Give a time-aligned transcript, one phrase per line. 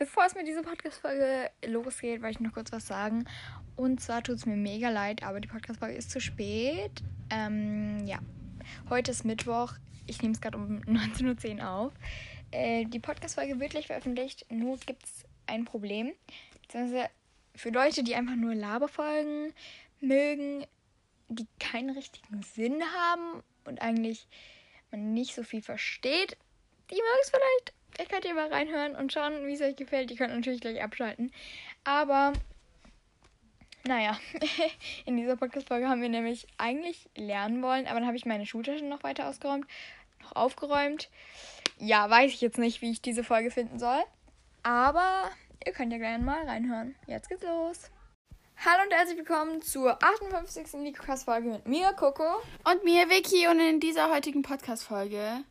[0.00, 3.26] bevor es mit dieser Podcast-Folge losgeht, wollte ich noch kurz was sagen.
[3.76, 7.02] Und zwar tut es mir mega leid, aber die Podcast-Folge ist zu spät.
[7.28, 8.18] Ähm, ja.
[8.88, 9.74] Heute ist Mittwoch.
[10.06, 11.92] Ich nehme es gerade um 19.10 Uhr auf.
[12.50, 14.46] Äh, die Podcast-Folge wird gleich veröffentlicht.
[14.50, 16.12] Nur gibt es ein Problem.
[16.62, 17.10] Beziehungsweise
[17.54, 19.52] für Leute, die einfach nur Laberfolgen
[20.00, 20.64] mögen,
[21.28, 24.26] die keinen richtigen Sinn haben und eigentlich
[24.90, 26.38] man nicht so viel versteht,
[26.90, 27.79] die mögen es vielleicht.
[27.92, 30.10] Vielleicht könnt ihr mal reinhören und schauen, wie es euch gefällt.
[30.10, 31.32] Ihr könnt natürlich gleich abschalten.
[31.84, 32.32] Aber,
[33.86, 34.18] naja,
[35.04, 38.88] in dieser Podcast-Folge haben wir nämlich eigentlich lernen wollen, aber dann habe ich meine Schultaschen
[38.88, 39.66] noch weiter ausgeräumt,
[40.22, 41.08] noch aufgeräumt.
[41.78, 44.02] Ja, weiß ich jetzt nicht, wie ich diese Folge finden soll.
[44.62, 45.30] Aber
[45.66, 46.94] ihr könnt ja gerne mal reinhören.
[47.06, 47.90] Jetzt geht's los.
[48.62, 50.74] Hallo und herzlich willkommen zur 58.
[50.74, 52.42] Nikocast-Folge mit mir, Coco.
[52.64, 53.48] Und mir, Vicky.
[53.48, 55.44] Und in dieser heutigen Podcast-Folge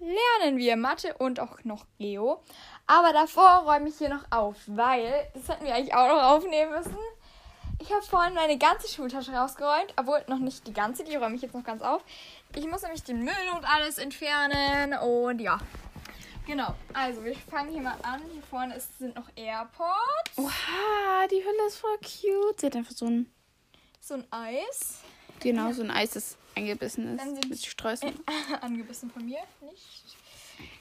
[0.00, 2.42] lernen wir Mathe und auch noch Geo.
[2.86, 6.72] Aber davor räume ich hier noch auf, weil, das hätten wir eigentlich auch noch aufnehmen
[6.72, 6.96] müssen.
[7.80, 11.42] Ich habe vorhin meine ganze Schultasche rausgeräumt, obwohl noch nicht die ganze, die räume ich
[11.42, 12.02] jetzt noch ganz auf.
[12.56, 15.58] Ich muss nämlich den Müll und alles entfernen und ja.
[16.46, 18.22] Genau, also wir fangen hier mal an.
[18.32, 20.38] Hier vorne ist, sind noch AirPods.
[20.38, 22.60] Oha, die Hülle ist voll cute.
[22.60, 23.30] Sie hat einfach so ein,
[24.00, 25.00] So ein Eis.
[25.40, 28.20] genau, so ein Eis, das eingebissen Dann ist sind mit Streuseln.
[28.60, 30.16] Angebissen von mir, nicht.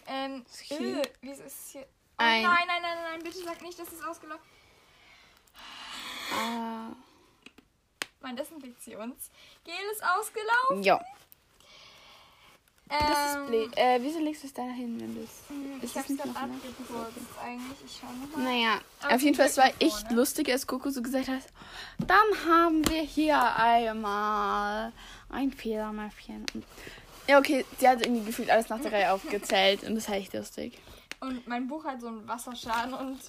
[0.08, 1.82] Ähm, öh, wie ist es hier?
[1.82, 4.44] Oh, Ein- nein, nein, nein, nein, bitte sag nicht, dass es ausgelaufen
[6.34, 6.90] Ah,
[8.22, 9.14] Mein Desinfektionsgel
[9.94, 10.84] ist ausgelaufen.
[10.84, 11.00] ja,
[12.90, 13.00] das
[13.36, 13.78] Ähm, ist blöd.
[13.78, 15.30] Äh, wieso legst du es da hin, wenn du es...
[15.50, 16.56] hm, ist Ich hab's gerade ne?
[16.56, 17.78] abgekürzt eigentlich.
[17.86, 18.44] Ich schau nochmal.
[18.46, 20.16] Naja, Aber auf jeden Fall, es war echt vorne.
[20.16, 21.44] lustig, als Coco so gesagt hat,
[22.00, 24.92] dann haben wir hier einmal
[25.30, 26.46] ein Federmäppchen.
[27.28, 30.34] Ja, okay, sie hat irgendwie gefühlt alles nach der Reihe aufgezählt und das war echt
[30.34, 30.80] lustig.
[31.20, 33.20] Und mein Buch hat so einen Wasserschaden und.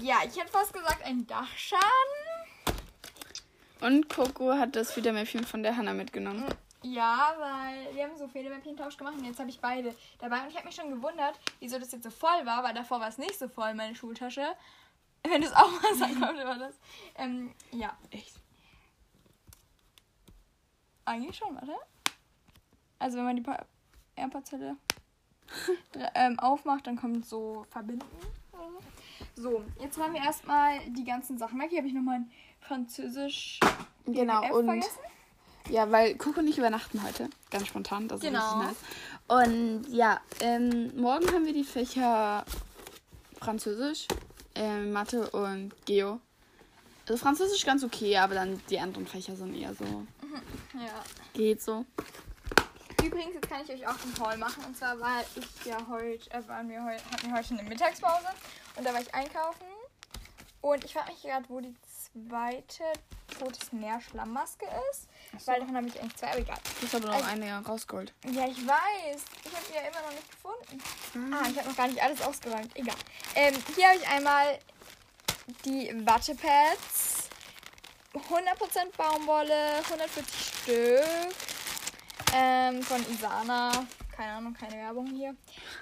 [0.00, 1.82] Ja, ich hätte fast gesagt, ein Dachschaden.
[3.80, 6.44] Und Coco hat das Federmäppchen von der Hanna mitgenommen.
[6.82, 10.42] Ja, weil wir haben so viele Mäppchentausch gemacht und jetzt habe ich beide dabei.
[10.42, 13.08] Und ich habe mich schon gewundert, wieso das jetzt so voll war, weil davor war
[13.08, 14.46] es nicht so voll, meine Schultasche.
[15.24, 16.74] Wenn es auch mal sagen konnte, war das.
[17.16, 18.41] Ähm, ja, Echt?
[21.12, 21.74] Eigentlich schon, warte.
[22.98, 23.44] Also wenn man die
[24.16, 24.76] AirPods-Hülle
[26.14, 28.04] ähm, aufmacht, dann kommt so verbinden.
[28.52, 28.68] oder
[29.34, 31.70] So, jetzt haben wir erstmal die ganzen Sachen weg.
[31.70, 32.30] Hier habe ich noch mein
[32.60, 33.58] Französisch
[34.06, 34.98] Genau, PDF und vergessen.
[35.70, 37.28] ja, weil Coco und ich übernachten heute.
[37.50, 38.60] Ganz spontan, das ist Genau.
[38.60, 38.76] richtig
[39.28, 39.46] nice.
[39.46, 42.44] Und ja, ähm, morgen haben wir die Fächer
[43.38, 44.06] Französisch,
[44.54, 46.20] ähm, Mathe und Geo.
[47.08, 49.84] Also Französisch ganz okay, aber dann die anderen Fächer sind eher so,
[50.74, 51.02] Ja.
[51.34, 51.84] geht so.
[53.02, 54.64] Übrigens, jetzt kann ich euch auch einen Call machen.
[54.64, 58.28] Und zwar war ich ja heute, äh, waren wir heute, hatten wir heute eine Mittagspause
[58.76, 59.66] und da war ich einkaufen.
[60.60, 61.74] Und ich frage mich gerade, wo die
[62.28, 62.84] zweite
[63.38, 65.08] Totes Meer Schlammmaske ist.
[65.46, 66.58] Weil davon habe ich eigentlich zwei, aber egal.
[66.80, 68.12] Du hast aber noch Also- eine rausgeholt.
[68.26, 69.22] Ja, ich weiß.
[69.44, 71.34] Ich habe die ja immer noch nicht gefunden.
[71.34, 72.70] Ah, ich habe noch gar nicht alles ausgeräumt.
[72.76, 72.94] Egal.
[73.34, 74.58] Ähm, hier habe ich einmal
[75.64, 77.21] die Wattepads.
[78.14, 80.24] 100% Baumwolle, 140
[80.62, 81.02] Stück.
[82.34, 83.86] Ähm, von Isana.
[84.16, 85.34] Keine Ahnung, keine Werbung hier.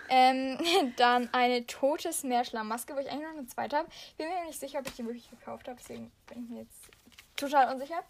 [0.09, 0.59] Ähm,
[0.97, 3.89] dann eine totes Meerschlammmaske, wo ich eigentlich noch eine zweite habe.
[4.17, 6.91] Bin mir nicht sicher, ob ich die wirklich gekauft habe, deswegen bin ich mir jetzt
[7.37, 8.03] total unsicher.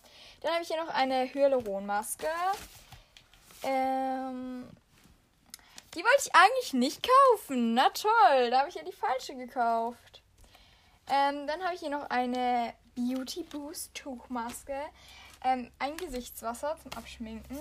[0.43, 2.29] Dann habe ich hier noch eine Hyaluronmaske.
[3.63, 4.69] Ähm,
[5.95, 7.75] die wollte ich eigentlich nicht kaufen.
[7.75, 10.23] Na toll, da habe ich ja die falsche gekauft.
[11.09, 14.77] Ähm, dann habe ich hier noch eine Beauty Boost Tuchmaske.
[15.43, 17.59] Ähm, ein Gesichtswasser zum Abschminken.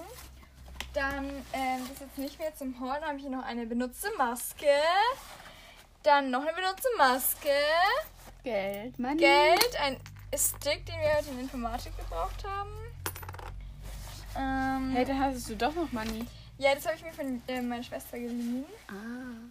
[0.93, 4.09] Dann, ähm, das ist jetzt nicht mehr zum Holen, habe ich hier noch eine benutzte
[4.17, 4.65] Maske.
[6.03, 7.49] Dann noch eine benutzte Maske.
[8.43, 9.17] Geld, Money.
[9.17, 9.97] Geld, ein
[10.35, 12.71] Stick, den wir heute in Informatik gebraucht haben.
[14.35, 16.25] Ähm, Hey, dann hattest du doch noch Money.
[16.57, 18.65] ja, das habe ich mir von äh, meiner Schwester geliehen.
[18.87, 19.49] Ah.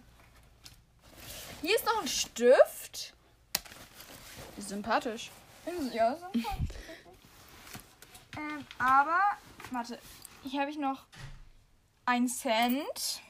[1.61, 3.13] Hier ist noch ein Stift.
[4.57, 5.29] Sympathisch.
[5.93, 6.25] Ja, so.
[8.37, 9.19] ähm, aber,
[9.71, 9.99] warte,
[10.43, 11.05] hier habe ich noch
[12.05, 13.21] ein Cent.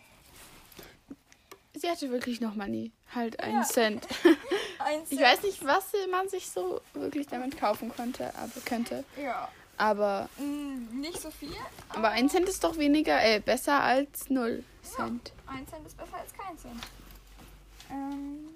[1.74, 2.92] Sie hatte wirklich noch Money.
[3.16, 3.64] Halt einen Ja.
[3.64, 4.06] Cent.
[4.80, 5.12] Ein Cent.
[5.12, 9.04] Ich weiß nicht, was man sich so wirklich damit kaufen konnte, aber könnte.
[9.22, 11.54] Ja, Aber, mm, nicht so viel.
[11.90, 15.34] aber ein Cent ist doch weniger, äh, besser als null Cent.
[15.48, 16.82] Ein Cent ist besser als kein Cent.
[17.90, 18.50] Ähm,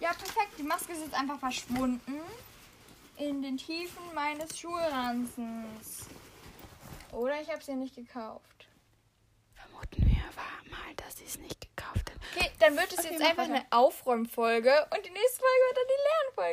[0.00, 0.50] ja, perfekt.
[0.58, 2.00] Die Maske ist jetzt einfach verschwunden.
[3.18, 6.06] In den Tiefen meines Schulranzens.
[7.12, 8.66] Oder ich habe sie nicht gekauft.
[9.54, 10.16] Vermuten wir
[10.70, 12.16] mal, dass sie es nicht gekauft hat.
[12.36, 13.54] Okay, dann wird es Okay, jetzt einfach weiter.
[13.54, 16.02] eine Aufräumfolge und die nächste Folge wird dann die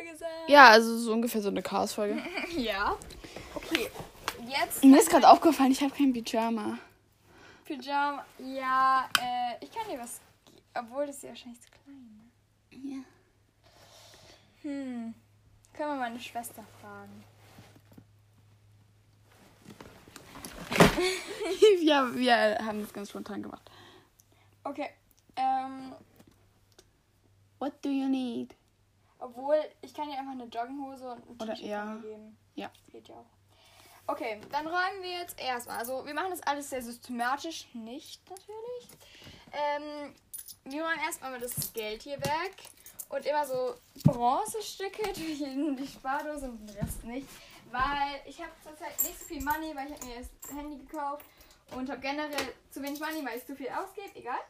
[0.00, 0.48] Lernfolge sein.
[0.48, 2.22] Ja, also so ungefähr so eine Chaos-Folge.
[2.56, 2.96] Ja.
[3.54, 3.90] Okay,
[4.48, 6.78] jetzt Mir ist gerade aufgefallen, ich habe kein Pyjama.
[7.64, 8.24] Pyjama.
[8.38, 10.20] Ja, äh, ich kann dir was.
[10.74, 12.30] Obwohl, das ist ja wahrscheinlich zu klein.
[12.70, 13.04] Ne?
[14.62, 14.68] Ja.
[14.70, 15.14] Hm.
[15.76, 17.24] Können wir meine Schwester fragen?
[21.82, 23.70] ja, wir haben das ganz spontan gemacht.
[24.62, 24.90] Okay.
[25.36, 25.92] Ähm,
[27.58, 28.54] What do you need?
[29.24, 31.96] obwohl, ich kann dir einfach eine Jogginghose und ein T-Shirt ja.
[31.96, 32.36] geben.
[32.54, 32.70] Ja.
[32.92, 33.26] Geht ja auch.
[34.06, 35.78] Okay, dann räumen wir jetzt erstmal.
[35.78, 37.66] Also, wir machen das alles sehr systematisch.
[37.72, 38.88] Nicht natürlich.
[39.52, 40.14] Ähm,
[40.64, 42.54] wir räumen erstmal mal das Geld hier weg.
[43.08, 47.28] Und immer so Bronzestücke durch in die Spardose und den Rest nicht.
[47.70, 51.24] Weil ich habe zurzeit nicht so viel Money, weil ich habe mir das Handy gekauft.
[51.70, 54.14] Und habe generell zu wenig Money, weil ich zu viel ausgebe.
[54.14, 54.40] Egal.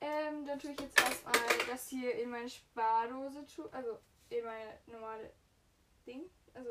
[0.00, 1.34] Ähm, dann tue ich jetzt erstmal
[1.68, 3.98] das hier in meine Spardose, also
[4.30, 5.32] in meine normale
[6.06, 6.22] Ding.
[6.54, 6.70] Also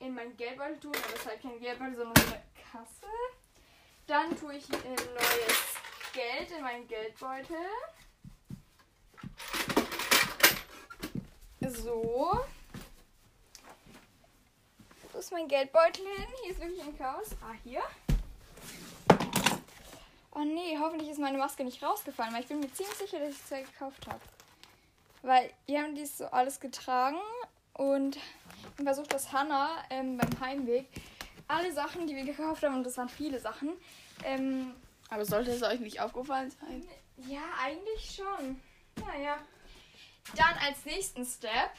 [0.00, 2.42] in meinen Geldbeutel tun, aber es ist halt kein Geldbeutel, sondern so eine
[2.72, 3.06] Kasse.
[4.06, 5.74] Dann tue ich neues
[6.12, 7.56] Geld in meinen Geldbeutel.
[11.82, 12.38] So.
[15.12, 16.26] Wo ist mein Geldbeutel hin?
[16.42, 17.28] Hier ist wirklich ein Chaos.
[17.42, 17.82] Ah, hier.
[20.32, 23.30] Oh nee, hoffentlich ist meine Maske nicht rausgefallen, weil ich bin mir ziemlich sicher, dass
[23.30, 24.20] ich zwei gekauft habe.
[25.22, 27.18] Weil wir haben dies so alles getragen
[27.74, 30.86] und ich versucht, dass Hannah ähm, beim Heimweg
[31.48, 33.70] alle Sachen, die wir gekauft haben, und das waren viele Sachen,
[34.24, 34.74] ähm,
[35.08, 36.86] Aber sollte es euch nicht aufgefallen sein?
[37.26, 38.60] ja, eigentlich schon.
[39.04, 39.38] Naja.
[40.36, 41.70] Dann als nächsten Step,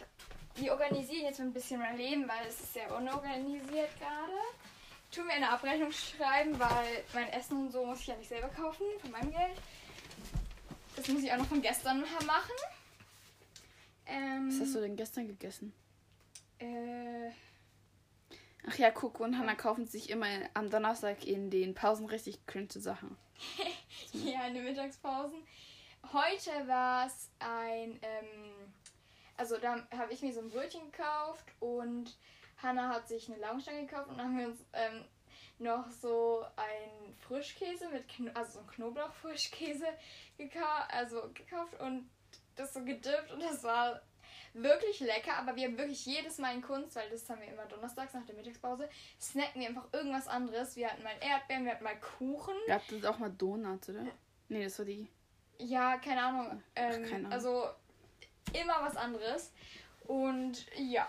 [0.56, 4.34] wir organisieren jetzt ein bisschen mein Leben, weil es ist sehr unorganisiert gerade.
[5.12, 8.50] Tun wir eine Abrechnung schreiben, weil mein Essen und so muss ich ja nicht selber
[8.50, 9.58] kaufen von meinem Geld.
[10.96, 12.56] Das muss ich auch noch von gestern machen.
[14.06, 15.74] Ähm, Was hast du denn gestern gegessen?
[16.60, 17.32] Äh,
[18.68, 22.70] Ach ja, Coco und Hannah kaufen sich immer am Donnerstag in den Pausen richtig cringe
[22.70, 23.18] Sachen.
[24.14, 25.40] ja, in den Mittagspausen.
[26.14, 28.74] Heute war es ein, ähm,
[29.38, 32.18] also da habe ich mir so ein Brötchen gekauft und
[32.58, 35.06] Hannah hat sich eine Laugenstange gekauft und dann haben wir uns ähm,
[35.60, 39.86] noch so ein Frischkäse mit, Kno also so ein Knoblauchfrischkäse
[40.38, 40.60] gekau
[40.90, 42.10] also gekauft und
[42.56, 44.02] das so gedippt und das war
[44.54, 47.66] wirklich lecker, aber wir haben wirklich jedes Mal in Kunst, weil das haben wir immer
[47.66, 48.90] donnerstags nach der Mittagspause,
[49.20, 50.76] snacken wir einfach irgendwas anderes.
[50.76, 52.56] Wir hatten mal Erdbeeren, wir hatten mal Kuchen.
[52.68, 54.06] Ihr das auch mal Donuts, oder?
[54.50, 55.08] Nee, das war die.
[55.64, 56.64] Ja, keine Ahnung.
[56.76, 57.32] Ähm, keine Ahnung.
[57.32, 57.66] Also
[58.54, 59.52] immer was anderes.
[60.08, 61.08] Und ja.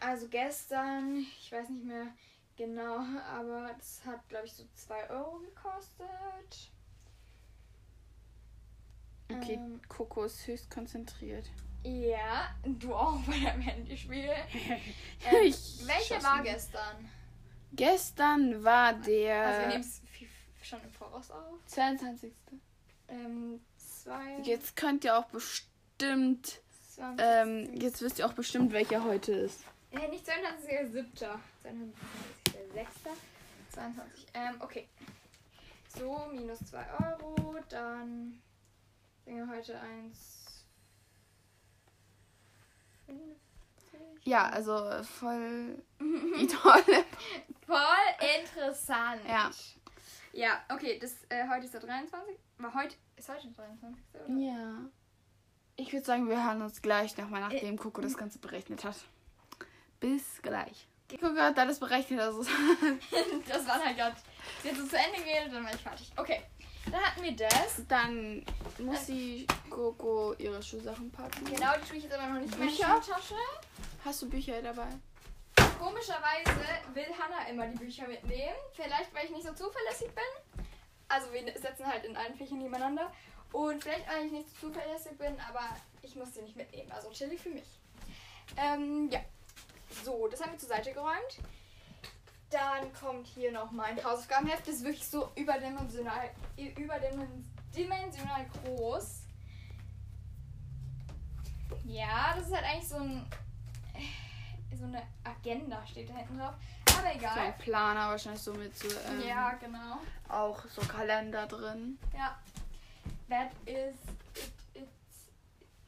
[0.00, 2.08] Also gestern, ich weiß nicht mehr
[2.56, 2.98] genau,
[3.32, 6.70] aber das hat, glaube ich, so 2 Euro gekostet.
[9.30, 9.80] Okay, Ähm.
[9.88, 11.46] Coco ist höchst konzentriert.
[11.84, 14.30] Ja, du auch bei deinem Handyspiel.
[15.24, 17.10] Ähm, Ich welche schoss war gestern?
[17.72, 20.00] Gestern war Also wir der nehmen es
[20.62, 21.58] schon im Voraus auf.
[21.66, 22.32] 22.
[23.08, 26.60] Ähm, zwei, Jetzt könnt ihr auch bestimmt,
[26.94, 29.60] 20, ähm, jetzt wisst ihr auch bestimmt, welcher heute ist.
[29.90, 31.16] Äh, nicht 22, der 7.
[31.16, 31.94] 22,
[32.54, 32.90] der 6.
[33.72, 34.26] 22.
[34.34, 34.88] Ähm, okay.
[35.96, 37.56] So, minus 2 Euro.
[37.70, 38.40] Dann
[39.24, 40.64] sind wir heute 1.
[44.24, 47.04] Ja, also äh, voll die tolle.
[47.66, 49.22] Voll interessant.
[49.26, 49.50] Ja.
[50.32, 52.36] Ja, okay, das, äh, heute ist der 23.
[52.58, 54.04] War heute, ist heute der 23.
[54.14, 54.36] Oder?
[54.38, 54.90] Ja.
[55.76, 58.96] Ich würde sagen, wir hören uns gleich nochmal, Äh, nachdem Coco das Ganze berechnet hat.
[60.00, 60.88] Bis gleich.
[61.08, 62.42] Coco hat alles berechnet, also
[63.48, 64.16] Das war halt gerade
[64.64, 66.10] jetzt so zu Ende geredet, dann war ich fertig.
[66.16, 66.42] Okay,
[66.90, 67.82] dann hatten wir das.
[67.88, 68.44] dann
[68.78, 71.44] muss die Coco ihre Schuhsachen packen.
[71.44, 73.00] Genau, die tue ich jetzt aber noch nicht in meine Bücher?
[73.00, 73.34] Tasche.
[74.04, 74.88] Hast du Bücher dabei?
[75.78, 76.50] Komischerweise
[76.92, 78.56] will Hannah immer die Bücher mitnehmen.
[78.74, 80.24] Vielleicht, weil ich nicht so zuverlässig bin.
[81.08, 83.10] Also wir setzen halt in allen Fächern nebeneinander.
[83.52, 86.92] Und vielleicht, weil ich nicht so zuverlässig bin, aber ich muss sie nicht mitnehmen.
[86.92, 87.78] Also chillig für mich.
[88.56, 89.20] Ähm, ja.
[90.04, 91.38] So, das haben wir zur Seite geräumt.
[92.50, 94.68] Dann kommt hier noch mein Hausaufgabenheft.
[94.68, 99.22] Das ist wirklich so überdimensional, überdimensional groß.
[101.84, 103.26] Ja, das ist halt eigentlich so ein
[104.76, 106.54] so eine Agenda steht da hinten drauf.
[106.92, 107.54] Aber So ein egal.
[107.58, 109.98] Planer wahrscheinlich so mit so ähm, Ja, genau.
[110.28, 111.98] auch so Kalender drin.
[112.16, 112.38] Ja.
[113.28, 113.94] That is
[114.34, 115.28] it, it's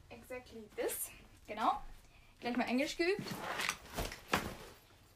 [0.09, 1.09] exactly this.
[1.47, 1.81] Genau.
[2.39, 3.27] Gleich mal Englisch geübt.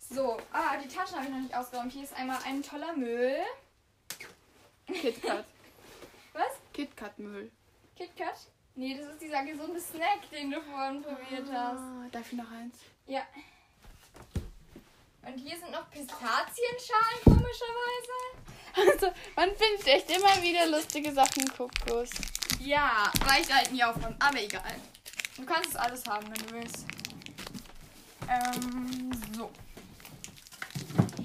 [0.10, 1.92] So, ah, die Taschen habe ich noch nicht ausgeräumt.
[1.92, 3.38] Hier ist einmal ein toller Müll.
[4.88, 5.46] KitKat.
[6.34, 6.52] Was?
[6.74, 7.52] KitKat-Müll.
[7.96, 8.36] KitKat?
[8.76, 11.80] Nee, das ist dieser gesunde Snack, den du vorhin probiert hast.
[11.80, 12.76] Ah, darf ich noch eins?
[13.08, 13.22] Ja.
[15.26, 18.46] Und hier sind noch Pistazienschalen, komischerweise.
[18.78, 22.10] Also, man findet echt immer wieder lustige Sachen, Kokos.
[22.60, 24.16] Ja, weil ich halt nie aufräumen.
[24.20, 24.76] Aber egal.
[25.38, 26.86] Du kannst es alles haben, wenn du willst.
[28.30, 29.50] Ähm, so.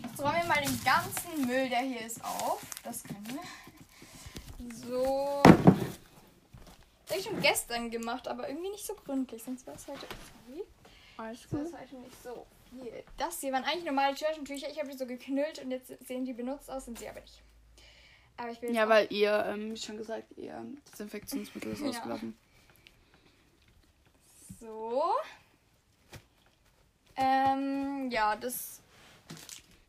[0.02, 2.62] Jetzt räumen wir mal den ganzen Müll, der hier ist, auf.
[2.84, 4.76] Das können wir.
[4.86, 5.42] So.
[7.04, 9.42] Das habe ich schon gestern gemacht, aber irgendwie nicht so gründlich.
[9.42, 10.06] Sonst wäre es heute.
[10.46, 10.64] Sorry.
[11.16, 12.46] Alles Das ist heute nicht so
[13.16, 14.68] Das hier waren eigentlich normale Taschentücher.
[14.70, 17.42] Ich habe die so geknüllt und jetzt sehen die benutzt aus, sind sie aber nicht.
[18.36, 21.88] Aber ich jetzt Ja, weil ihr, ähm, wie schon gesagt, ihr Desinfektionsmittel ist Ja.
[21.90, 22.36] ausgelaufen.
[24.60, 25.02] So.
[27.16, 28.80] Ähm, ja, das.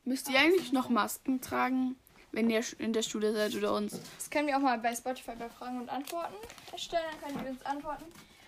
[0.04, 1.96] Müsst ihr eigentlich noch Masken tragen,
[2.32, 4.00] wenn ihr in der Schule seid oder uns?
[4.18, 6.34] Das können wir auch mal bei Spotify bei Fragen und Antworten
[6.72, 7.04] erstellen.
[7.22, 8.06] Dann können die uns antworten.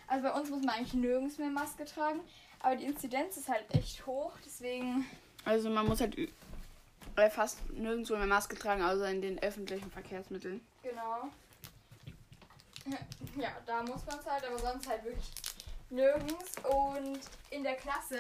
[0.08, 2.20] Also bei uns muss man eigentlich nirgends mehr Maske tragen.
[2.64, 4.32] Aber die Inzidenz ist halt echt hoch.
[4.44, 5.06] Deswegen.
[5.46, 10.66] Also man muss halt äh, fast nirgendwo mehr Maske tragen, außer in den öffentlichen Verkehrsmitteln.
[10.82, 11.30] Genau.
[13.38, 15.32] Ja, da muss man es halt, aber sonst halt wirklich
[15.90, 16.52] nirgends.
[16.70, 18.20] Und in der Klasse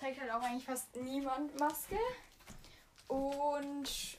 [0.00, 1.98] trägt halt auch eigentlich fast niemand Maske.
[3.06, 4.18] Und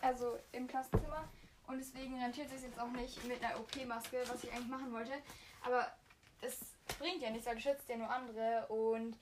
[0.00, 1.28] also im Klassenzimmer.
[1.66, 4.92] Und deswegen rentiert es sich jetzt auch nicht mit einer OP-Maske, was ich eigentlich machen
[4.92, 5.12] wollte.
[5.62, 5.92] Aber
[6.40, 6.58] es
[7.00, 8.66] bringt ja nichts, weil du schützt ja nur andere.
[8.68, 9.16] Und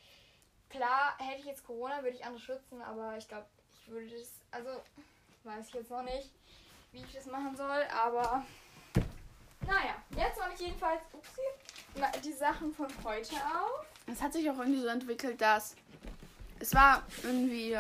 [0.69, 4.33] klar, hätte ich jetzt Corona, würde ich andere schützen, aber ich glaube, ich würde das,
[4.51, 4.69] also
[5.45, 6.31] weiß ich jetzt noch nicht,
[6.93, 8.45] wie ich das machen soll, aber
[9.67, 13.87] naja, jetzt mache ich jedenfalls upsie, ma- die Sachen von heute auf.
[14.07, 15.75] Es hat sich auch irgendwie so entwickelt, dass
[16.61, 17.77] es war irgendwie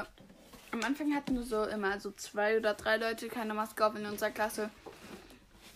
[0.70, 4.04] am Anfang hatten nur so immer so zwei oder drei Leute keine Maske auf in
[4.06, 4.70] unserer Klasse.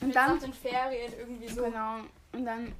[0.00, 1.62] Und Jetzt dann den Ferien irgendwie so.
[1.64, 2.00] genau
[2.32, 2.74] und dann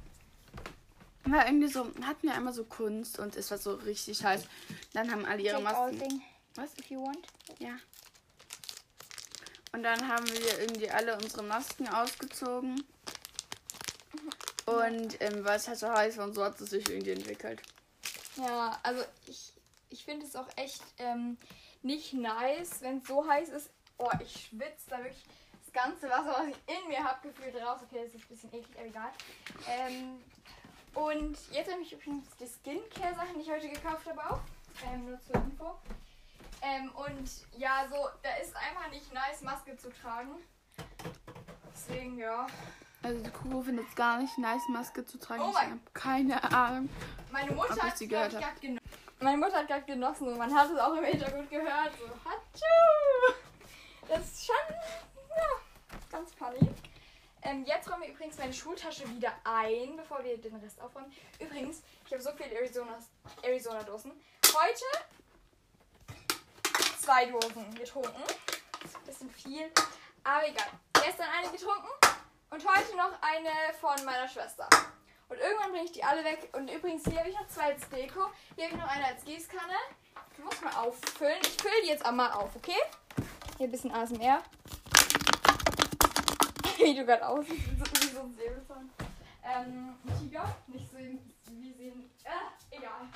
[1.31, 4.43] war irgendwie so hatten wir einmal so Kunst und es war so richtig heiß.
[4.93, 6.21] Dann haben alle ihre Masken.
[6.55, 6.77] Was?
[6.77, 7.27] if you want.
[7.59, 7.77] Ja.
[9.71, 12.83] Und dann haben wir irgendwie alle unsere Masken ausgezogen.
[14.65, 17.61] Und ähm, weil es halt so heiß war und so hat es sich irgendwie entwickelt.
[18.35, 19.53] Ja, also ich,
[19.89, 21.37] ich finde es auch echt ähm,
[21.81, 23.69] nicht nice, wenn es so heiß ist.
[23.97, 25.23] Oh, ich schwitze da wirklich
[25.65, 27.81] das ganze Wasser, was ich in mir habe, gefühlt raus.
[27.83, 29.11] Okay, das ist ein bisschen eklig, aber egal.
[29.67, 30.21] Ähm,
[30.93, 34.39] und jetzt habe ich übrigens die Skincare-Sachen, die ich heute gekauft habe, auch.
[34.91, 35.75] Ähm, nur zur Info.
[36.61, 40.31] Ähm, und ja, so, da ist einfach nicht nice, Maske zu tragen.
[41.73, 42.47] Deswegen, ja.
[43.01, 45.43] Also die Kuh findet es gar nicht nice, Maske zu tragen.
[45.43, 46.89] Oh ich habe keine Ahnung.
[47.31, 48.79] Meine Mutter hat grad genossen.
[49.19, 51.91] Meine Mutter hat gerade genossen und man hat es auch im Hintergrund gehört.
[51.99, 53.35] So, Hatschu!
[54.07, 54.55] Das ist schon
[55.29, 55.47] ja,
[56.11, 56.69] ganz funny.
[57.43, 61.11] Ähm, jetzt räumen wir übrigens meine Schultasche wieder ein, bevor wir den Rest aufräumen.
[61.39, 62.51] Übrigens, ich habe so viele
[63.41, 64.11] Arizona-Dosen.
[64.47, 64.85] Heute
[66.99, 68.23] zwei Dosen getrunken.
[68.23, 69.69] Ein bisschen viel,
[70.23, 70.67] aber egal.
[70.93, 71.89] Gestern eine getrunken
[72.49, 74.69] und heute noch eine von meiner Schwester.
[75.27, 76.49] Und irgendwann bringe ich die alle weg.
[76.53, 78.29] Und übrigens, hier habe ich noch zwei als Deko.
[78.55, 79.73] Hier habe ich noch eine als Gießkanne.
[80.31, 81.39] Ich muss mal auffüllen.
[81.41, 82.79] Ich fülle die jetzt einmal auf, okay?
[83.57, 84.43] Hier ein bisschen ASMR.
[86.83, 88.89] Wie du gerade aussiehst, wie so ein Säbelzahn.
[89.43, 90.55] Ähm, Tiger.
[90.67, 92.09] Nicht so wie sehen.
[92.23, 93.07] Äh, egal.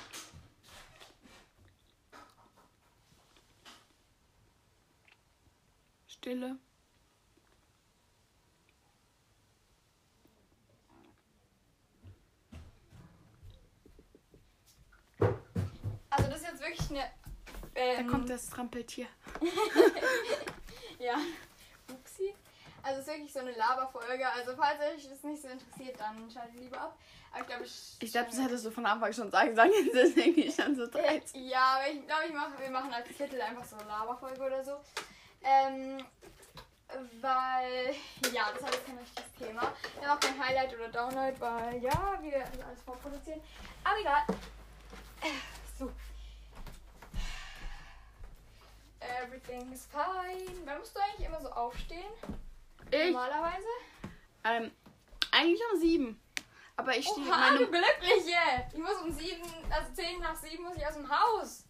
[6.06, 6.58] Stille.
[16.10, 17.10] Also, das ist jetzt wirklich eine.
[17.74, 19.06] Da Ähm, kommt das Trampeltier.
[21.00, 21.14] Ja.
[22.88, 24.26] Also, es ist wirklich so eine Laberfolge.
[24.32, 26.96] Also, falls euch das nicht so interessiert, dann schaltet lieber ab.
[27.32, 27.96] Aber ich glaube, ich.
[28.00, 29.70] Ich glaube, das hättest du von Anfang schon sagen sollen.
[29.92, 31.36] Das ist irgendwie schon so dreist.
[31.36, 34.64] Ja, aber ich glaube, ich mach, wir machen als Titel einfach so eine Laberfolge oder
[34.64, 34.80] so.
[35.42, 36.02] Ähm,
[37.20, 37.94] weil,
[38.32, 39.72] ja, das ist jetzt kein richtiges Thema.
[40.00, 43.42] Wir haben auch kein Highlight oder Download, weil, ja, wir das alles vorproduzieren.
[43.84, 44.22] Aber egal.
[45.20, 45.92] Äh, So.
[49.00, 50.56] Everything is fine.
[50.64, 52.12] Wann musst du eigentlich immer so aufstehen?
[52.90, 53.66] Ich, Normalerweise?
[54.44, 54.70] ähm,
[55.30, 56.20] eigentlich um sieben.
[56.76, 58.38] Aber ich stehe Oha, du meine, Glückliche!
[58.72, 61.64] Ich muss um sieben, also zehn nach sieben muss ich aus dem Haus.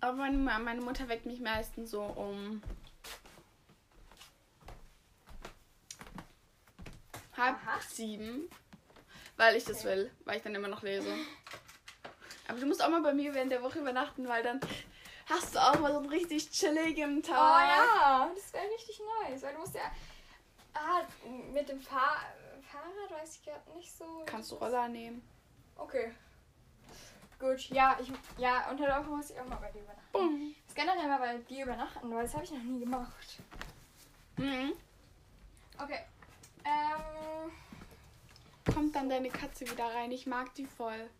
[0.00, 2.62] aber meine, meine Mutter weckt mich meistens so um
[7.36, 7.80] halb Aha.
[7.88, 8.48] sieben,
[9.36, 9.88] weil ich das Okay.
[9.88, 11.14] will, weil ich dann immer noch lese.
[12.48, 14.60] Aber du musst auch mal bei mir während der Woche übernachten, weil dann
[15.28, 17.68] hast du auch mal so einen richtig chilligen Oh Tag.
[17.68, 19.42] ja, das wäre richtig nice.
[19.42, 19.90] Weil du musst ja.
[20.74, 21.02] Ah,
[21.52, 22.16] mit dem Fahr
[22.70, 24.22] Fahrrad weiß ich gerade nicht so.
[24.26, 25.22] Kannst du Roller nehmen?
[25.76, 26.12] Okay.
[27.38, 30.12] Gut, ja, ich ja, unter der Woche muss ich auch mal bei dir übernachten.
[30.12, 30.54] Bumm.
[30.66, 33.38] Das generell mal bei dir übernachten, weil das habe ich noch nie gemacht.
[34.36, 34.72] Mhm.
[35.78, 36.00] Okay.
[36.64, 37.52] Ähm,
[38.72, 40.12] Kommt dann deine Katze wieder rein?
[40.12, 41.10] Ich mag die voll.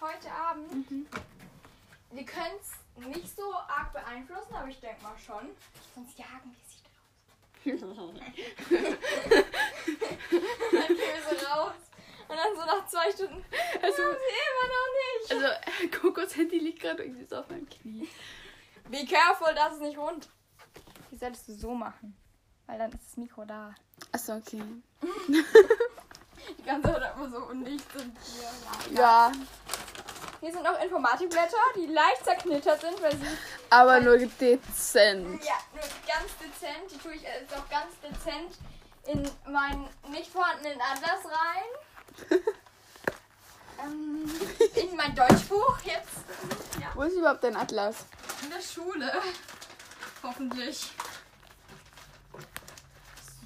[0.00, 1.06] heute Abend, Mhm.
[2.10, 5.50] wir können es nicht so arg beeinflussen, aber ich denke mal schon.
[5.94, 6.69] Sonst jagen wir.
[7.64, 7.86] Dann so
[11.46, 11.72] raus.
[12.28, 13.44] Und dann so nach zwei Stunden.
[13.82, 15.32] Also- sie immer noch nicht.
[15.32, 18.08] Also, Kokos Handy liegt gerade irgendwie so auf meinem Knie.
[18.88, 20.28] Be careful, das ist nicht rund.
[21.10, 22.16] Wie solltest du so machen?
[22.66, 23.74] Weil dann ist das Mikro da.
[24.12, 24.62] Achso, okay.
[26.58, 28.94] Die ganze Zeit immer so undicht sind hier.
[28.96, 29.32] Ja, Ja,
[30.40, 33.26] Hier sind noch Informatikblätter, die leicht zerknittert sind, weil sie
[33.68, 35.44] aber nur dezent.
[35.44, 36.90] ja nur ganz dezent.
[36.90, 38.56] Die tue ich jetzt auch ganz dezent
[39.06, 42.40] in meinen nicht vorhandenen Atlas rein.
[43.84, 44.30] ähm,
[44.76, 46.24] in mein Deutschbuch jetzt.
[46.80, 46.90] Ja.
[46.94, 48.06] Wo ist überhaupt dein Atlas?
[48.42, 49.12] In der Schule.
[50.22, 50.90] Hoffentlich.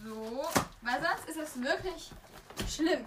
[0.05, 0.45] So.
[0.83, 2.11] Weil sonst ist es wirklich
[2.69, 3.05] schlimm.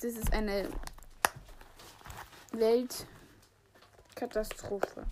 [0.00, 0.68] Das ist eine
[2.52, 5.06] Weltkatastrophe.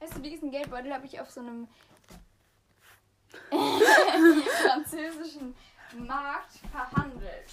[0.00, 1.68] Weißt du, diesen Geldbeutel habe ich auf so einem
[3.50, 5.54] französischen
[5.98, 7.50] Markt verhandelt.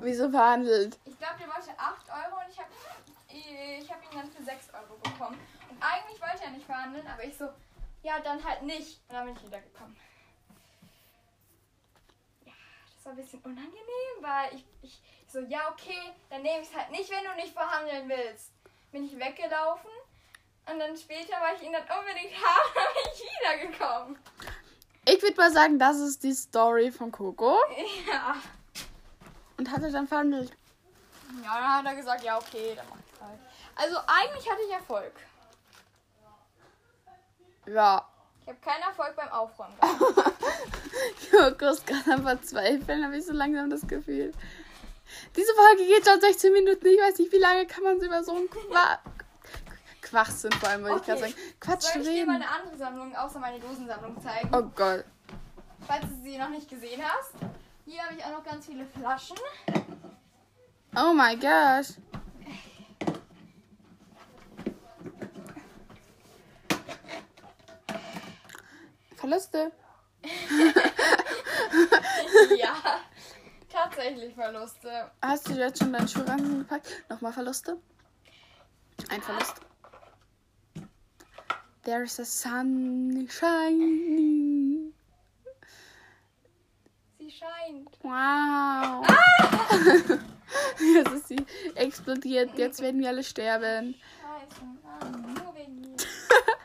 [0.00, 0.98] Wieso verhandelt?
[1.04, 2.70] Ich glaube, der wollte 8 Euro und ich habe
[3.28, 5.38] ich hab ihn dann für 6 Euro bekommen.
[5.68, 7.48] Und eigentlich wollte er nicht verhandeln, aber ich so,
[8.02, 9.00] ja, dann halt nicht.
[9.08, 9.96] Und dann bin ich wiedergekommen.
[12.44, 12.52] Ja,
[12.96, 15.00] das war ein bisschen unangenehm, weil ich, ich
[15.34, 18.52] so, ja, okay, dann nehme ich es halt nicht, wenn du nicht verhandeln willst.
[18.92, 19.90] Bin ich weggelaufen
[20.70, 24.18] und dann später, weil ich ihn dann unbedingt habe, bin ich wiedergekommen.
[25.06, 27.58] Ich würde mal sagen, das ist die Story von Coco.
[28.08, 28.36] Ja.
[29.56, 30.50] Und hat er dann verhandelt.
[31.42, 33.38] Ja, dann hat er gesagt, ja, okay, dann mach ich halt.
[33.76, 35.12] Also eigentlich hatte ich Erfolg.
[37.66, 38.08] Ja.
[38.42, 39.74] Ich habe keinen Erfolg beim Aufräumen.
[41.30, 44.32] Coco ist gerade am Verzweifeln, habe ich so langsam das Gefühl.
[45.36, 46.86] Diese Folge geht schon 16 Minuten.
[46.86, 48.98] Ich weiß nicht, wie lange kann man so über so einen Qua
[50.02, 51.30] Quachsinn vor allem, wollte ich gerade Okay.
[51.32, 51.42] sagen.
[51.60, 52.42] Quatsch Soll ich dir mal reden.
[52.42, 54.50] eine andere Sammlung außer meine Dosensammlung zeigen?
[54.54, 55.04] Oh Gott.
[55.86, 57.32] Falls du sie noch nicht gesehen hast.
[57.86, 59.36] Hier habe ich auch noch ganz viele Flaschen.
[60.96, 61.94] Oh my gosh.
[69.16, 69.72] Verluste.
[72.56, 73.00] ja.
[73.84, 75.10] Tatsächlich Verluste.
[75.20, 76.88] Hast du jetzt schon deinen Schulranzen gepackt?
[77.10, 77.76] Nochmal Verluste?
[79.10, 79.60] Ein Verlust.
[81.82, 84.94] There's a sun shining.
[87.18, 87.90] Sie scheint.
[88.02, 89.06] Wow.
[90.94, 92.56] Jetzt ist sie explodiert.
[92.56, 93.94] Jetzt werden wir alle sterben.
[94.22, 94.64] Scheiße.
[95.44, 95.96] Nur wegen mir.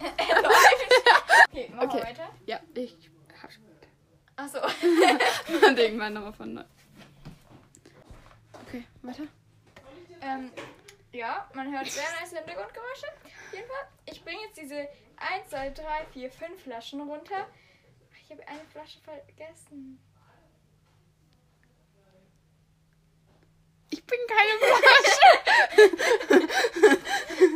[1.60, 2.02] okay, machen wir Okay.
[2.02, 2.28] weiter.
[2.46, 3.09] Ja, ich.
[4.40, 4.58] Achso.
[5.66, 6.64] Und irgendwann nochmal von neu.
[8.66, 9.24] Okay, weiter.
[10.22, 10.50] Ähm,
[11.12, 13.06] ja, man hört sehr nice Hintergrundgeräusche.
[13.08, 17.46] Auf jeden Fall, ich bringe jetzt diese 1, 2, 3, 4, 5 Flaschen runter.
[18.22, 20.00] Ich habe eine Flasche vergessen.
[23.90, 25.28] Ich bin keine Flasche.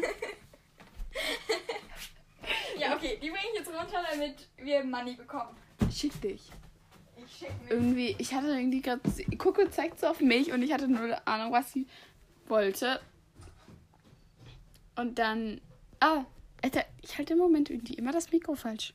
[2.77, 5.57] Ja, okay, die bringe ich jetzt runter, damit wir Money bekommen.
[5.91, 6.51] Schick dich.
[7.69, 9.01] Irgendwie, ich hatte irgendwie gerade.
[9.39, 11.87] Coco zeigt so auf mich und ich hatte null Ahnung, was sie
[12.47, 13.01] wollte.
[14.97, 15.61] Und dann.
[16.01, 16.25] Ah,
[16.63, 18.95] Alter, ich halte im Moment irgendwie immer das Mikro falsch.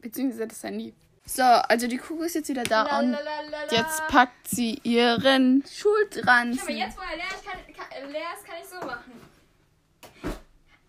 [0.00, 0.94] Beziehungsweise das Handy.
[1.24, 3.72] So, also die Kugel ist jetzt wieder da und Lalalala.
[3.72, 6.58] jetzt packt sie ihren Schulranzen.
[6.58, 9.12] Schau mal, jetzt, wo er leer ist, kann, kann, leer ist, kann ich so machen.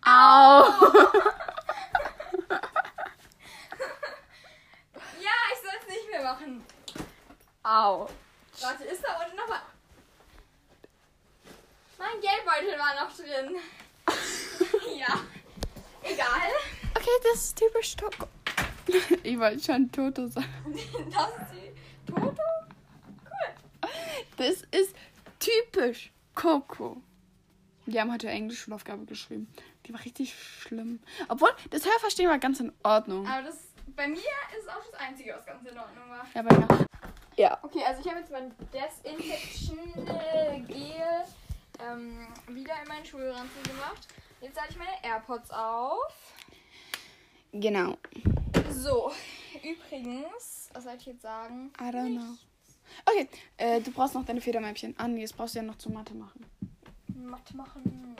[0.04, 0.64] Au!
[5.24, 6.64] Ja, ich soll es nicht mehr machen.
[7.62, 8.08] Au.
[8.60, 9.60] Warte, ist da unten noch was?
[11.98, 13.56] Mein Geldbeutel war noch drin.
[14.98, 15.20] ja.
[16.02, 16.50] Egal.
[16.94, 18.28] Okay, das ist typisch Toko.
[19.22, 20.46] Ich wollte schon Toto sagen.
[21.10, 22.42] Das ist die Toto?
[23.24, 23.90] Cool.
[24.36, 24.94] Das ist
[25.38, 27.00] typisch Coco.
[27.86, 29.48] Die haben heute Englisch Schulaufgabe geschrieben.
[29.86, 31.00] Die war richtig schlimm.
[31.28, 33.26] Obwohl, das Hörverstehen war ganz in Ordnung.
[33.26, 34.16] Aber das bei mir
[34.58, 36.26] ist auch das Einzige, was ganz in Ordnung war.
[36.34, 36.86] Ja, aber ja.
[37.36, 37.58] Ja.
[37.62, 41.24] Okay, also ich habe jetzt mein Desinfection äh, Gel
[41.80, 44.06] ähm, wieder in meinen Schulranzen gemacht.
[44.40, 46.32] Jetzt lade ich meine AirPods auf.
[47.52, 47.96] Genau.
[48.70, 49.12] So,
[49.62, 51.72] übrigens, was soll ich jetzt sagen?
[51.80, 52.36] I don't know.
[53.06, 54.94] Okay, äh, du brauchst noch deine Federmäppchen.
[54.98, 56.44] Ah, nee, das brauchst du ja noch zur Mathe machen.
[57.14, 58.16] Mathe machen.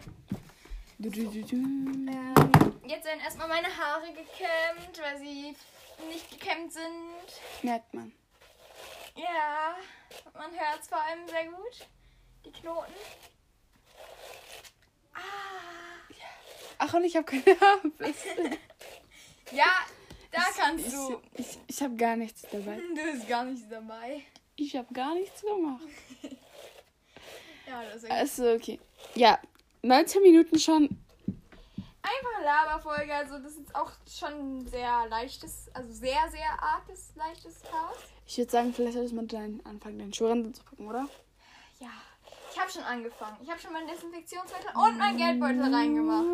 [1.05, 1.11] Du.
[1.11, 2.09] Ähm,
[2.87, 5.55] jetzt werden erstmal meine Haare gekämmt, weil sie
[6.09, 7.62] nicht gekämmt sind.
[7.62, 8.11] Merkt man.
[9.14, 9.77] Ja,
[10.33, 11.88] man hört es vor allem sehr gut.
[12.47, 12.93] Die Knoten.
[15.12, 15.19] Ah.
[16.79, 18.59] Ach, und ich habe keine Haarbürste.
[19.53, 19.67] Ja,
[20.33, 21.21] da kannst ich, du.
[21.35, 22.81] Ich, ich habe gar nichts dabei.
[22.95, 24.23] Du bist gar nicht dabei.
[24.57, 25.83] Ich habe gar nichts gemacht.
[27.67, 28.79] Ja, das ist Also, okay.
[29.14, 29.38] Ja,
[29.85, 30.88] 19 Minuten schon.
[32.03, 33.14] einfach Laberfolge.
[33.14, 37.97] Also, das ist auch schon ein sehr leichtes, also sehr, sehr arges, leichtes Chaos.
[38.27, 41.07] Ich würde sagen, vielleicht solltest du mal deinen anfangen, deinen Schuhe zu gucken, oder?
[41.79, 41.90] Ja,
[42.53, 43.37] ich habe schon angefangen.
[43.42, 46.25] Ich habe schon mein Desinfektionsmittel und mein Geldbeutel reingemacht.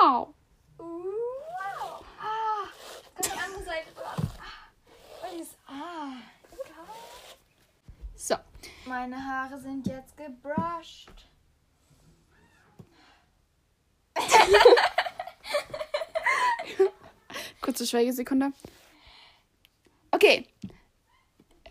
[0.00, 0.34] Wow!
[0.78, 2.04] Wow.
[2.18, 4.28] Ah, jetzt kommt die andere Seite dran.
[4.38, 6.12] Ah, und dieses Ah.
[8.14, 8.36] So,
[8.86, 11.27] Meine Haare sind jetzt gebrushed.
[17.68, 18.50] Kurze Schweigesekunde.
[20.10, 20.46] Okay.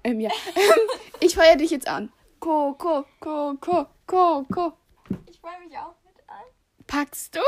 [0.04, 0.30] Ähm, ja.
[1.22, 2.14] ich feuer dich jetzt an.
[2.40, 4.74] Ko, ko, ko, ko, ko, ko.
[5.26, 6.44] Ich freue mich auch mit an.
[6.86, 7.40] Packst du?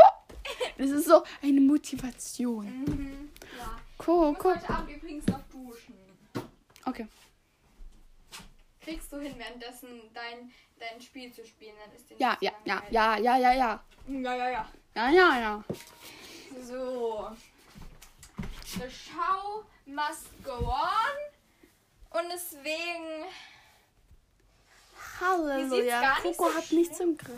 [0.79, 2.65] Das ist so eine Motivation.
[2.65, 3.29] Mhm.
[3.59, 3.79] Ja.
[3.99, 4.55] Ko, Ich muss ko.
[4.55, 5.93] heute Abend übrigens noch duschen.
[6.85, 7.05] Okay.
[8.81, 11.75] Kriegst du hin, währenddessen dein, dein Spiel zu spielen?
[11.85, 13.83] Dann ist dir Ja, ja, ja, ja, ja, ja, ja.
[14.07, 14.69] Ja, ja, ja.
[14.95, 15.63] Ja, ja, ja.
[16.63, 17.29] So.
[18.77, 21.17] The show must go on.
[22.11, 23.25] Und deswegen
[25.19, 26.15] Halleluja.
[26.21, 27.35] Coco so hat nichts im Griff.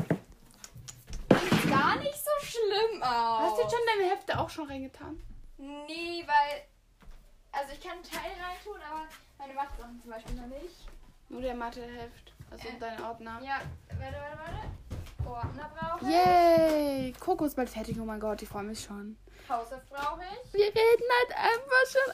[1.30, 3.42] sieht gar nicht so schlimm aus.
[3.42, 5.22] Hast du jetzt schon deine Hefte auch schon reingetan?
[5.58, 6.64] Nee, weil.
[7.54, 9.04] Also ich kann einen Teil reintun, aber
[9.38, 10.88] meine Mathe-Sachen zum Beispiel noch nicht.
[11.30, 12.34] Nur der Matheheft.
[12.50, 12.80] Also Äh.
[12.80, 13.42] dein Ordner.
[13.44, 13.62] Ja,
[14.00, 15.30] warte, warte, warte.
[15.30, 16.12] Ordner brauche ich.
[16.14, 17.14] Yay!
[17.20, 17.98] Coco ist bald fertig.
[18.00, 19.18] Oh mein Gott, ich freue mich schon.
[19.52, 20.54] Hausefrau ich.
[20.54, 22.10] Wir reden halt einfach schon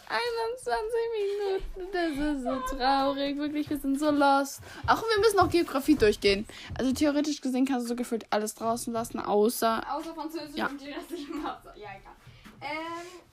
[0.65, 1.91] 21 Minuten.
[1.93, 3.37] Das ist so traurig.
[3.37, 4.61] Wirklich, wir sind so lost.
[4.87, 6.47] Auch wir müssen auch Geografie durchgehen.
[6.77, 9.83] Also theoretisch gesehen kannst du so gefühlt alles draußen lassen, außer.
[9.93, 10.67] Außer Französisch ja.
[10.67, 11.73] und die restlichen Mathe.
[11.75, 12.15] Ja, egal.
[12.61, 13.27] Ähm.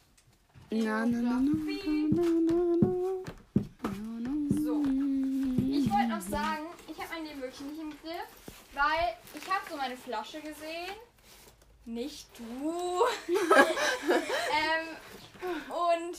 [0.85, 2.91] Na, na, Na, na, na, na,
[4.63, 4.83] So.
[5.71, 8.29] Ich wollte noch sagen, ich habe mein Leben wirklich nicht im Griff,
[8.75, 10.95] weil ich habe so meine Flasche gesehen
[11.85, 13.05] nicht du.
[13.29, 14.97] ähm,
[15.69, 16.17] und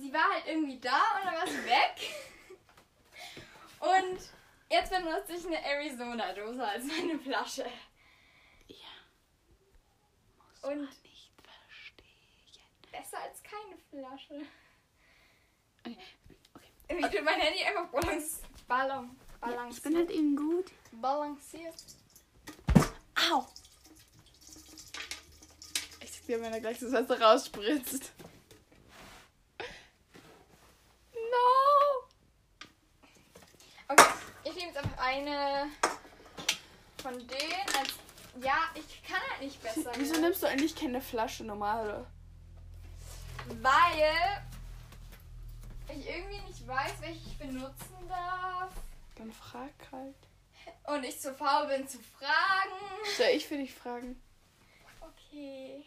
[0.00, 2.10] sie war halt irgendwie da und dann war sie weg.
[3.80, 4.18] Und
[4.70, 7.66] jetzt benutze ich eine Arizona-Dose als meine Flasche.
[10.62, 12.90] Und Nicht verstehen.
[12.90, 14.42] besser als keine Flasche.
[15.86, 15.96] Okay.
[16.54, 16.96] okay.
[16.98, 19.82] Ich tue mein Handy einfach balance, ballon, Ich balanciert.
[19.84, 20.72] bin halt eben gut.
[20.92, 21.74] balanciert.
[23.18, 23.46] Au!
[26.00, 28.12] Ich sag dir, wenn er gleich das Wasser rausspritzt.
[31.14, 32.08] No!
[33.88, 34.04] Okay,
[34.44, 35.70] ich nehme jetzt einfach eine
[37.02, 37.76] von denen.
[37.78, 37.94] Als,
[38.42, 39.90] ja, ich kann halt nicht besser.
[39.96, 40.20] Wieso ne?
[40.20, 42.06] nimmst du eigentlich keine Flasche normale?
[43.60, 44.42] Weil
[45.96, 48.70] ich irgendwie nicht weiß, welche ich benutzen darf.
[49.16, 50.27] Dann frag halt.
[50.88, 52.72] Und ich zu faul bin zu fragen.
[53.16, 54.20] Soll ich für dich fragen?
[55.00, 55.84] Okay.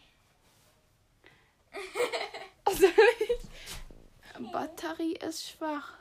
[2.70, 4.52] Soll ich?
[4.52, 5.94] Batterie ist schwach.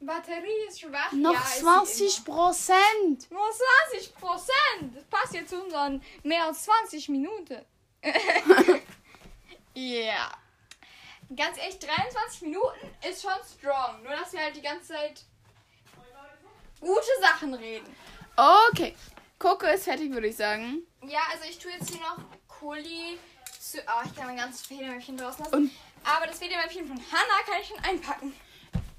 [0.00, 1.10] Batterie ist schwach.
[1.12, 1.54] Noch ja, ist
[1.96, 3.30] sie 20 Prozent.
[3.30, 3.50] Nur
[3.90, 4.96] 20 Prozent.
[4.96, 7.64] Das passt jetzt zu unseren mehr als 20 Minuten.
[9.76, 10.32] Ja.
[11.36, 14.02] Ganz ehrlich, 23 Minuten ist schon strong.
[14.02, 15.22] Nur, dass wir halt die ganze Zeit
[16.80, 17.94] gute Sachen reden.
[18.36, 18.94] Okay.
[19.38, 20.82] Coco ist fertig, würde ich sagen.
[21.02, 22.16] Ja, also ich tue jetzt hier noch
[22.48, 23.18] Kuli
[23.60, 23.78] zu.
[23.80, 25.54] Oh, ich kann mein ganzes Federmäppchen draußen lassen.
[25.54, 25.70] Und-
[26.04, 28.32] Aber das Federmäppchen von Hannah kann ich schon einpacken.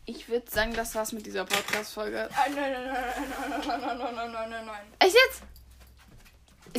[0.06, 2.30] Ich würde sagen, das war's mit dieser Podcast-Folge.
[2.34, 3.04] Ah, nein, nein, nein,
[3.50, 4.82] nein, nein, nein, nein, nein, nein, nein, nein, nein.
[5.00, 5.41] Echt jetzt?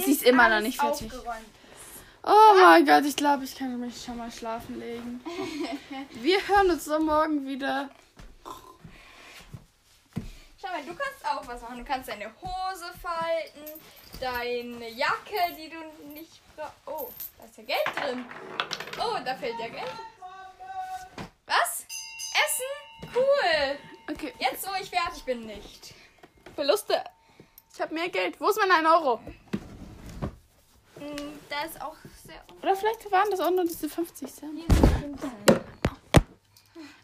[0.07, 1.13] Sie ist immer noch nicht fertig.
[1.13, 1.45] aufgeräumt.
[2.23, 5.21] Oh mein Gott, ich glaube, ich kann mich schon mal schlafen legen.
[6.13, 7.91] Wir hören uns dann morgen wieder.
[10.61, 11.79] Schau mal, du kannst auch was machen.
[11.79, 13.81] Du kannst deine Hose falten,
[14.21, 16.73] deine Jacke, die du nicht brauchst.
[16.87, 18.25] Oh, da ist ja Geld drin.
[18.99, 19.93] Oh, da fällt ja Geld.
[21.47, 21.87] Was?
[22.45, 23.15] Essen?
[23.15, 23.79] Cool.
[24.13, 24.35] Okay.
[24.39, 25.95] Jetzt, wo ich fertig bin, nicht.
[26.55, 27.05] Verluste.
[27.73, 28.41] Ich habe mehr Geld.
[28.41, 29.19] Wo ist mein 1 Euro?
[30.97, 31.95] Mm, Da ist auch
[32.27, 32.43] sehr.
[32.61, 34.53] Oder vielleicht waren das auch nur diese 50 Cent.
[34.59, 35.61] Hier sind 5 Cent.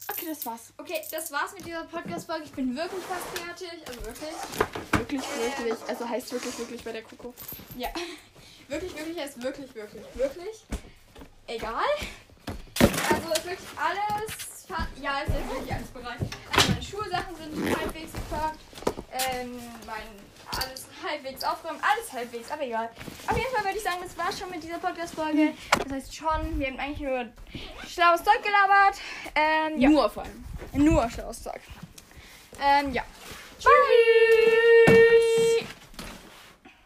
[0.08, 0.72] Okay, das war's.
[0.76, 2.44] Okay, das war's mit dieser Podcast-Folge.
[2.44, 3.80] Ich bin wirklich fast fertig.
[3.86, 4.34] Also wirklich.
[4.92, 5.88] Wirklich, wirklich.
[5.88, 7.34] Also heißt wirklich, wirklich bei der Coco.
[7.76, 7.88] Ja.
[8.66, 10.64] Wirklich, wirklich heißt wirklich, wirklich, wirklich.
[11.46, 11.84] Egal.
[12.80, 14.66] Also ist wirklich alles.
[15.02, 16.18] Ja, es ist wirklich alles bereit.
[16.50, 18.58] Also meine Schulsachen sind halbwegs gepackt.
[19.12, 20.08] Ähm, mein
[20.58, 22.88] alles halbwegs aufgeräumt, alles halbwegs, aber egal.
[23.26, 25.52] Auf jeden Fall würde ich sagen, das war's schon mit dieser Podcast-Folge.
[25.78, 27.26] Das heißt schon, wir haben eigentlich nur
[27.88, 28.98] schlaues Zeug gelabert.
[29.34, 29.88] Ähm, ja.
[29.88, 30.44] Nur vor allem.
[30.72, 31.60] Nur schlaues Zeug.
[32.60, 33.02] Ähm, ja.
[33.58, 35.23] Tschüss.